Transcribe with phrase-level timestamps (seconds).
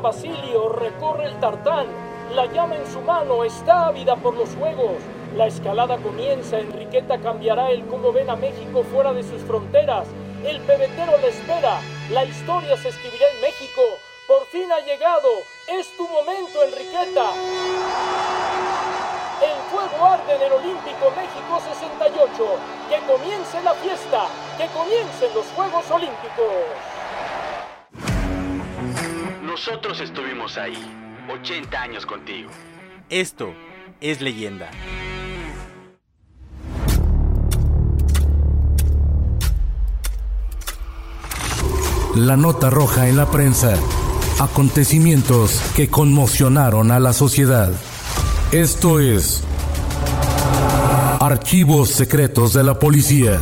[0.00, 1.86] Basilio, recorre el tartán,
[2.34, 4.96] la llama en su mano, está ávida por los juegos.
[5.36, 10.06] La escalada comienza, Enriqueta cambiará el cómo ven a México fuera de sus fronteras.
[10.44, 13.82] El pebetero le espera, la historia se escribirá en México.
[14.26, 15.28] Por fin ha llegado,
[15.68, 17.30] es tu momento, Enriqueta.
[19.42, 22.44] El fuego arde en el Olímpico México 68.
[22.88, 24.26] Que comience la fiesta,
[24.56, 26.99] que comiencen los Juegos Olímpicos.
[29.50, 30.78] Nosotros estuvimos ahí,
[31.28, 32.50] 80 años contigo.
[33.08, 33.52] Esto
[34.00, 34.70] es leyenda.
[42.14, 43.74] La nota roja en la prensa.
[44.38, 47.72] Acontecimientos que conmocionaron a la sociedad.
[48.52, 49.42] Esto es
[51.18, 53.40] Archivos Secretos de la Policía.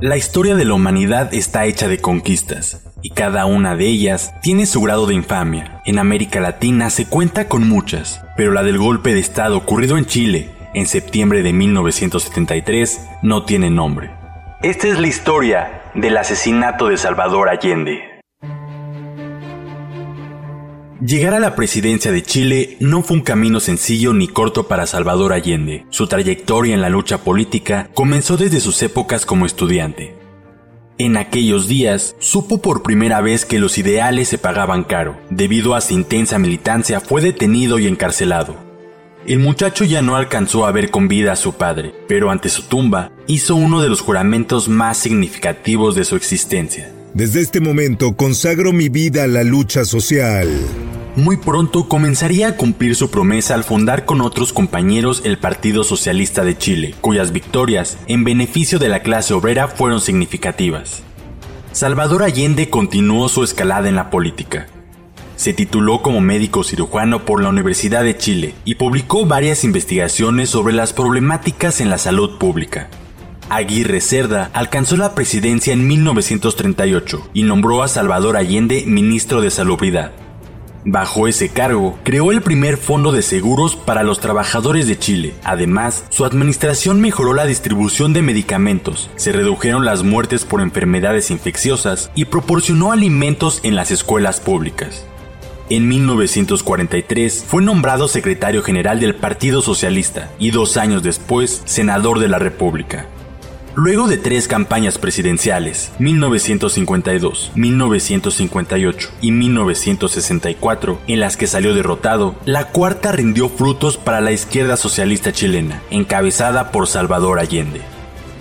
[0.00, 4.64] La historia de la humanidad está hecha de conquistas, y cada una de ellas tiene
[4.64, 5.82] su grado de infamia.
[5.84, 10.06] En América Latina se cuenta con muchas, pero la del golpe de Estado ocurrido en
[10.06, 14.10] Chile en septiembre de 1973 no tiene nombre.
[14.62, 18.09] Esta es la historia del asesinato de Salvador Allende.
[21.04, 25.32] Llegar a la presidencia de Chile no fue un camino sencillo ni corto para Salvador
[25.32, 25.86] Allende.
[25.88, 30.14] Su trayectoria en la lucha política comenzó desde sus épocas como estudiante.
[30.98, 35.18] En aquellos días, supo por primera vez que los ideales se pagaban caro.
[35.30, 38.56] Debido a su intensa militancia, fue detenido y encarcelado.
[39.26, 42.64] El muchacho ya no alcanzó a ver con vida a su padre, pero ante su
[42.64, 46.92] tumba hizo uno de los juramentos más significativos de su existencia.
[47.14, 50.48] Desde este momento consagro mi vida a la lucha social.
[51.16, 56.44] Muy pronto comenzaría a cumplir su promesa al fundar con otros compañeros el Partido Socialista
[56.44, 61.02] de Chile, cuyas victorias en beneficio de la clase obrera fueron significativas.
[61.72, 64.68] Salvador Allende continuó su escalada en la política.
[65.34, 70.74] Se tituló como médico cirujano por la Universidad de Chile y publicó varias investigaciones sobre
[70.74, 72.88] las problemáticas en la salud pública.
[73.48, 80.12] Aguirre Cerda alcanzó la presidencia en 1938 y nombró a Salvador Allende ministro de Salubridad.
[80.84, 85.34] Bajo ese cargo, creó el primer fondo de seguros para los trabajadores de Chile.
[85.44, 92.10] Además, su administración mejoró la distribución de medicamentos, se redujeron las muertes por enfermedades infecciosas
[92.14, 95.04] y proporcionó alimentos en las escuelas públicas.
[95.68, 102.28] En 1943 fue nombrado secretario general del Partido Socialista y dos años después senador de
[102.28, 103.06] la República.
[103.76, 112.68] Luego de tres campañas presidenciales, 1952, 1958 y 1964, en las que salió derrotado, la
[112.68, 117.80] cuarta rindió frutos para la izquierda socialista chilena, encabezada por Salvador Allende.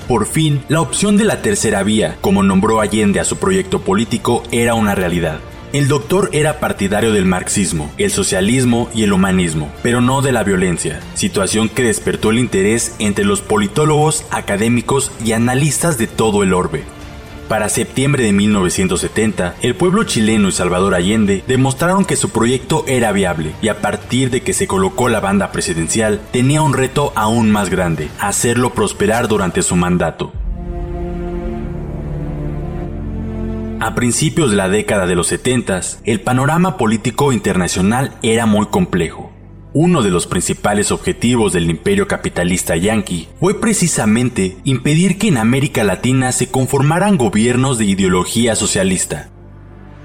[0.07, 4.41] Por fin, la opción de la tercera vía, como nombró Allende a su proyecto político,
[4.51, 5.39] era una realidad.
[5.71, 10.43] El doctor era partidario del marxismo, el socialismo y el humanismo, pero no de la
[10.43, 16.55] violencia, situación que despertó el interés entre los politólogos, académicos y analistas de todo el
[16.55, 16.85] orbe.
[17.47, 23.11] Para septiembre de 1970, el pueblo chileno y Salvador Allende demostraron que su proyecto era
[23.11, 27.51] viable y a partir de que se colocó la banda presidencial tenía un reto aún
[27.51, 30.31] más grande, hacerlo prosperar durante su mandato.
[33.81, 39.31] A principios de la década de los 70, el panorama político internacional era muy complejo.
[39.71, 45.85] Uno de los principales objetivos del imperio capitalista yanqui fue precisamente impedir que en América
[45.85, 49.29] Latina se conformaran gobiernos de ideología socialista.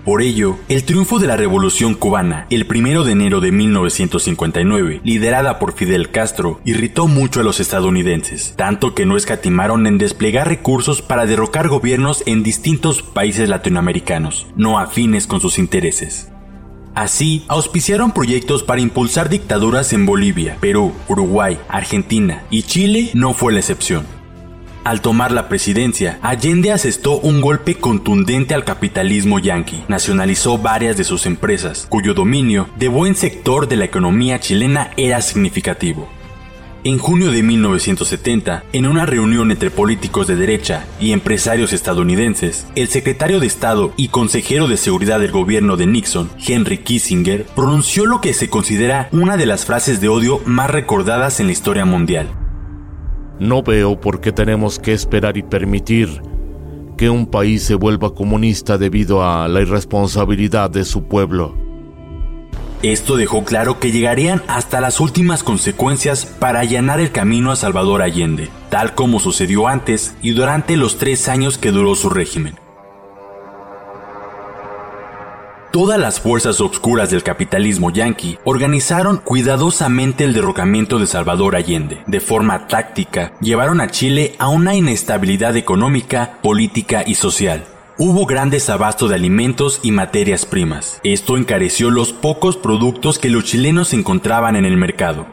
[0.05, 5.59] Por ello, el triunfo de la Revolución cubana, el 1 de enero de 1959, liderada
[5.59, 11.01] por Fidel Castro, irritó mucho a los estadounidenses, tanto que no escatimaron en desplegar recursos
[11.01, 16.29] para derrocar gobiernos en distintos países latinoamericanos, no afines con sus intereses.
[16.95, 23.55] Así, auspiciaron proyectos para impulsar dictaduras en Bolivia, Perú, Uruguay, Argentina y Chile no fue
[23.55, 24.05] la excepción.
[24.85, 29.83] Al tomar la presidencia, Allende asestó un golpe contundente al capitalismo yanqui.
[29.89, 35.23] Nacionalizó varias de sus empresas, cuyo dominio de buen sector de la economía chilena era
[35.23, 36.07] significativo.
[36.85, 42.89] En junio de 1970, en una reunión entre políticos de derecha y empresarios estadounidenses, el
[42.89, 48.21] secretario de Estado y consejero de seguridad del gobierno de Nixon, Henry Kissinger, pronunció lo
[48.21, 52.29] que se considera una de las frases de odio más recordadas en la historia mundial.
[53.39, 56.23] No veo por qué tenemos que esperar y permitir
[56.97, 61.57] que un país se vuelva comunista debido a la irresponsabilidad de su pueblo.
[62.83, 68.03] Esto dejó claro que llegarían hasta las últimas consecuencias para allanar el camino a Salvador
[68.03, 72.64] Allende, tal como sucedió antes y durante los tres años que duró su régimen.
[75.75, 82.01] Todas las fuerzas obscuras del capitalismo yanqui organizaron cuidadosamente el derrocamiento de Salvador Allende.
[82.07, 87.65] De forma táctica, llevaron a Chile a una inestabilidad económica, política y social.
[87.99, 91.01] Hubo gran desabasto de alimentos y materias primas.
[91.03, 95.27] Esto encareció los pocos productos que los chilenos encontraban en el mercado.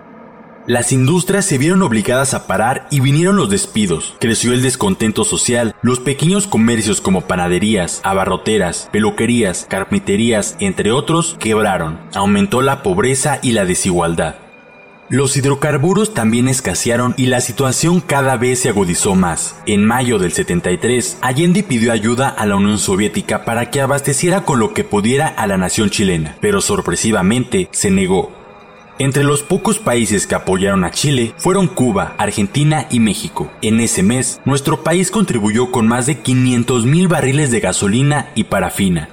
[0.72, 4.16] Las industrias se vieron obligadas a parar y vinieron los despidos.
[4.22, 5.76] Creció el descontento social.
[5.82, 12.00] Los pequeños comercios como panaderías, abarroteras, peluquerías, carpinterías, entre otros, quebraron.
[12.14, 14.36] Aumentó la pobreza y la desigualdad.
[15.10, 19.58] Los hidrocarburos también escasearon y la situación cada vez se agudizó más.
[19.66, 24.60] En mayo del 73, Allende pidió ayuda a la Unión Soviética para que abasteciera con
[24.60, 28.41] lo que pudiera a la nación chilena, pero sorpresivamente se negó.
[29.02, 33.52] Entre los pocos países que apoyaron a Chile fueron Cuba, Argentina y México.
[33.64, 38.44] En ese mes, nuestro país contribuyó con más de 500 mil barriles de gasolina y
[38.44, 39.10] parafina.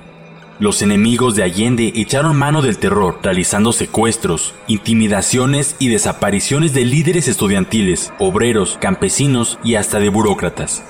[0.59, 7.27] Los enemigos de Allende echaron mano del terror, realizando secuestros, intimidaciones y desapariciones de líderes
[7.27, 10.83] estudiantiles, obreros, campesinos y hasta de burócratas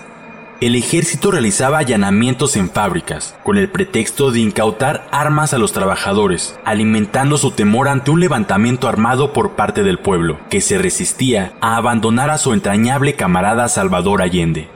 [0.60, 6.58] el ejército realizaba allanamientos en fábricas, con el pretexto de incautar armas a los trabajadores,
[6.64, 11.76] alimentando su temor ante un levantamiento armado por parte del pueblo, que se resistía a
[11.76, 14.68] abandonar a su entrañable camarada Salvador Allende.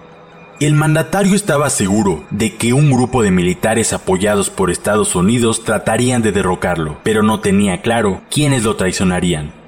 [0.60, 6.22] El mandatario estaba seguro de que un grupo de militares apoyados por Estados Unidos tratarían
[6.22, 9.61] de derrocarlo, pero no tenía claro quiénes lo traicionarían.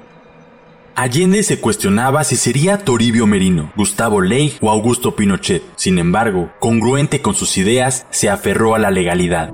[0.97, 5.61] Allende se cuestionaba si sería Toribio Merino, Gustavo Ley o Augusto Pinochet.
[5.75, 9.51] Sin embargo, congruente con sus ideas, se aferró a la legalidad.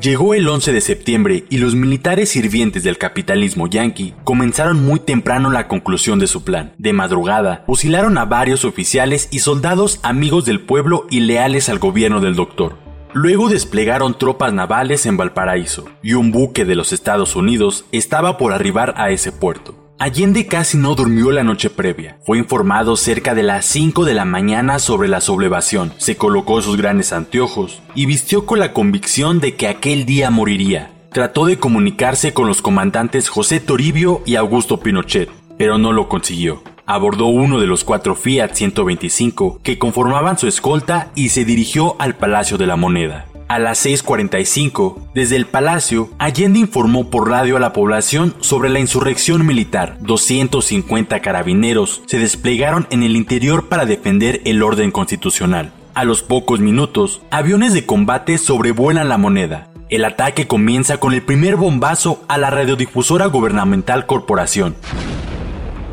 [0.00, 5.50] Llegó el 11 de septiembre y los militares sirvientes del capitalismo yanqui comenzaron muy temprano
[5.50, 6.74] la conclusión de su plan.
[6.78, 12.20] De madrugada, fusilaron a varios oficiales y soldados amigos del pueblo y leales al gobierno
[12.20, 12.83] del doctor.
[13.14, 18.52] Luego desplegaron tropas navales en Valparaíso, y un buque de los Estados Unidos estaba por
[18.52, 19.76] arribar a ese puerto.
[20.00, 22.18] Allende casi no durmió la noche previa.
[22.26, 25.92] Fue informado cerca de las 5 de la mañana sobre la sublevación.
[25.96, 30.90] Se colocó sus grandes anteojos y vistió con la convicción de que aquel día moriría.
[31.12, 36.64] Trató de comunicarse con los comandantes José Toribio y Augusto Pinochet, pero no lo consiguió
[36.86, 42.16] abordó uno de los cuatro Fiat 125 que conformaban su escolta y se dirigió al
[42.16, 43.26] Palacio de la Moneda.
[43.46, 48.80] A las 6.45, desde el palacio, Allende informó por radio a la población sobre la
[48.80, 49.98] insurrección militar.
[50.00, 55.72] 250 carabineros se desplegaron en el interior para defender el orden constitucional.
[55.94, 59.68] A los pocos minutos, aviones de combate sobrevuelan la moneda.
[59.90, 64.74] El ataque comienza con el primer bombazo a la radiodifusora gubernamental Corporación.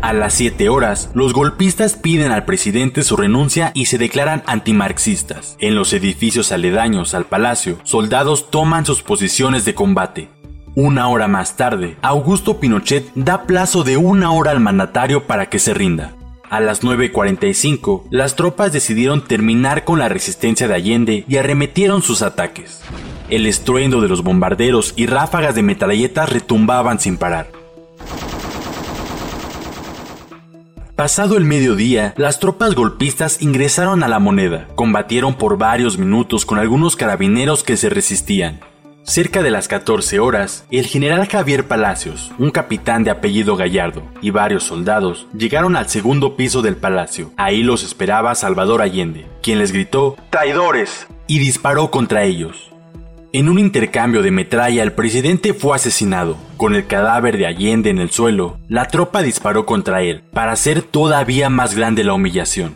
[0.01, 5.55] A las 7 horas, los golpistas piden al presidente su renuncia y se declaran antimarxistas.
[5.59, 10.29] En los edificios aledaños al palacio, soldados toman sus posiciones de combate.
[10.73, 15.59] Una hora más tarde, Augusto Pinochet da plazo de una hora al mandatario para que
[15.59, 16.15] se rinda.
[16.49, 22.23] A las 9.45, las tropas decidieron terminar con la resistencia de Allende y arremetieron sus
[22.23, 22.81] ataques.
[23.29, 27.60] El estruendo de los bombarderos y ráfagas de metralletas retumbaban sin parar.
[31.01, 34.67] Pasado el mediodía, las tropas golpistas ingresaron a la moneda.
[34.75, 38.59] Combatieron por varios minutos con algunos carabineros que se resistían.
[39.01, 44.29] Cerca de las 14 horas, el general Javier Palacios, un capitán de apellido Gallardo, y
[44.29, 47.31] varios soldados llegaron al segundo piso del palacio.
[47.35, 51.07] Ahí los esperaba Salvador Allende, quien les gritó ¡Traidores!
[51.25, 52.71] y disparó contra ellos.
[53.33, 56.35] En un intercambio de metralla el presidente fue asesinado.
[56.57, 60.81] Con el cadáver de Allende en el suelo, la tropa disparó contra él para hacer
[60.81, 62.75] todavía más grande la humillación.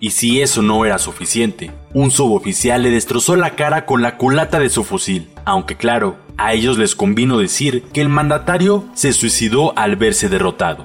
[0.00, 4.58] Y si eso no era suficiente, un suboficial le destrozó la cara con la culata
[4.58, 9.72] de su fusil, aunque claro, a ellos les convino decir que el mandatario se suicidó
[9.78, 10.84] al verse derrotado.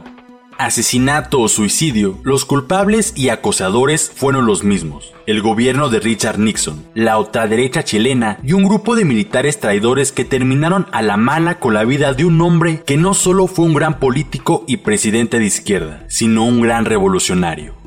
[0.60, 6.84] Asesinato o suicidio, los culpables y acosadores fueron los mismos, el gobierno de Richard Nixon,
[6.94, 11.74] la ultraderecha chilena y un grupo de militares traidores que terminaron a la mala con
[11.74, 15.46] la vida de un hombre que no solo fue un gran político y presidente de
[15.46, 17.79] izquierda, sino un gran revolucionario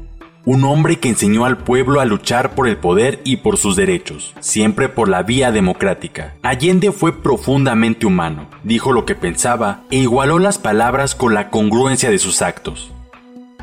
[0.45, 4.35] un hombre que enseñó al pueblo a luchar por el poder y por sus derechos,
[4.41, 6.35] siempre por la vía democrática.
[6.43, 12.11] Allende fue profundamente humano, dijo lo que pensaba e igualó las palabras con la congruencia
[12.11, 12.91] de sus actos.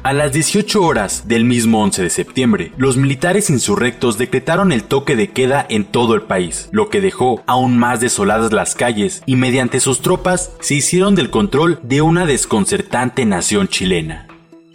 [0.02, 5.18] A las 18 horas del mismo 11 de septiembre, los militares insurrectos decretaron el toque
[5.18, 9.36] de queda en todo el país, lo que dejó aún más desoladas las calles y
[9.36, 14.30] mediante sus tropas se hicieron del control de una desconcertante nación chilena.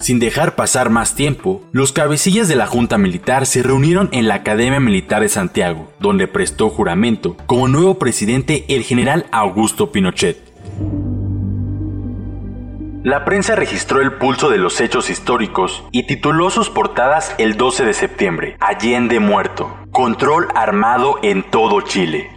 [0.05, 4.35] Sin dejar pasar más tiempo, los cabecillas de la Junta Militar se reunieron en la
[4.35, 10.37] Academia Militar de Santiago, donde prestó juramento como nuevo presidente el general Augusto Pinochet.
[13.03, 17.87] La prensa registró el pulso de los hechos históricos y tituló sus portadas el 12
[17.87, 22.34] de septiembre, Allende muerto, control armado en todo Chile.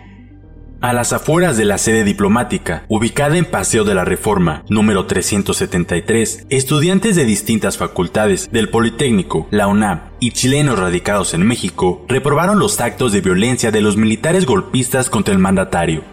[0.80, 6.46] A las afueras de la sede diplomática, ubicada en Paseo de la Reforma, número 373,
[6.50, 12.80] estudiantes de distintas facultades del Politécnico, la UNAM y chilenos radicados en México reprobaron los
[12.80, 16.04] actos de violencia de los militares golpistas contra el mandatario.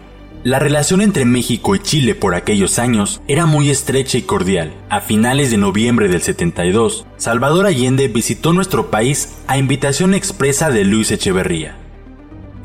[0.43, 4.73] La relación entre México y Chile por aquellos años era muy estrecha y cordial.
[4.89, 10.85] A finales de noviembre del 72, Salvador Allende visitó nuestro país a invitación expresa de
[10.85, 11.84] Luis Echeverría.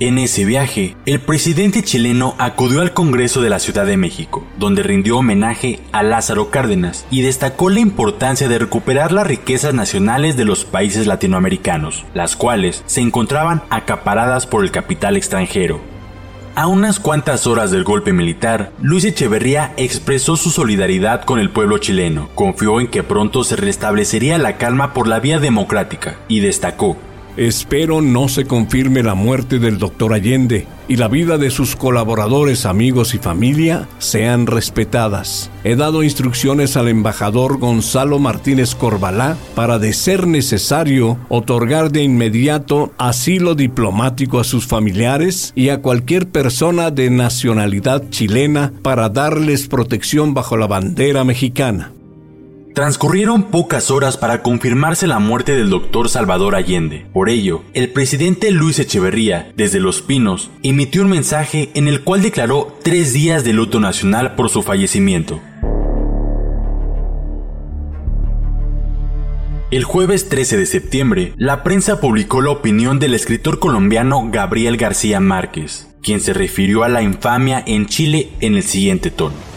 [0.02, 4.82] En ese viaje, el presidente chileno acudió al Congreso de la Ciudad de México, donde
[4.82, 10.46] rindió homenaje a Lázaro Cárdenas y destacó la importancia de recuperar las riquezas nacionales de
[10.46, 15.82] los países latinoamericanos, las cuales se encontraban acaparadas por el capital extranjero.
[16.54, 21.76] A unas cuantas horas del golpe militar, Luis Echeverría expresó su solidaridad con el pueblo
[21.76, 26.96] chileno, confió en que pronto se restablecería la calma por la vía democrática y destacó
[27.36, 32.66] Espero no se confirme la muerte del doctor Allende y la vida de sus colaboradores,
[32.66, 35.50] amigos y familia sean respetadas.
[35.62, 42.92] He dado instrucciones al embajador Gonzalo Martínez Corbalá para, de ser necesario, otorgar de inmediato
[42.98, 50.34] asilo diplomático a sus familiares y a cualquier persona de nacionalidad chilena para darles protección
[50.34, 51.92] bajo la bandera mexicana.
[52.74, 57.04] Transcurrieron pocas horas para confirmarse la muerte del doctor Salvador Allende.
[57.12, 62.22] Por ello, el presidente Luis Echeverría, desde Los Pinos, emitió un mensaje en el cual
[62.22, 65.40] declaró tres días de luto nacional por su fallecimiento.
[69.72, 75.18] El jueves 13 de septiembre, la prensa publicó la opinión del escritor colombiano Gabriel García
[75.18, 79.49] Márquez, quien se refirió a la infamia en Chile en el siguiente tono.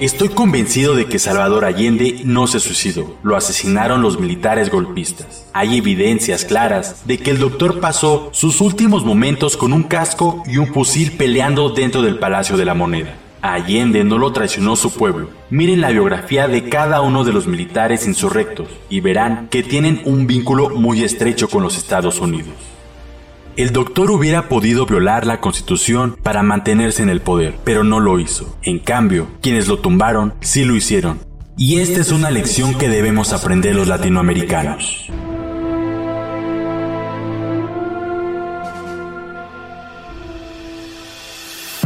[0.00, 5.44] Estoy convencido de que Salvador Allende no se suicidó, lo asesinaron los militares golpistas.
[5.52, 10.58] Hay evidencias claras de que el doctor pasó sus últimos momentos con un casco y
[10.58, 13.16] un fusil peleando dentro del Palacio de la Moneda.
[13.42, 15.30] Allende no lo traicionó su pueblo.
[15.50, 20.28] Miren la biografía de cada uno de los militares insurrectos y verán que tienen un
[20.28, 22.54] vínculo muy estrecho con los Estados Unidos.
[23.58, 28.20] El doctor hubiera podido violar la constitución para mantenerse en el poder, pero no lo
[28.20, 28.56] hizo.
[28.62, 31.18] En cambio, quienes lo tumbaron sí lo hicieron.
[31.56, 35.10] Y esta es una lección que debemos aprender los latinoamericanos.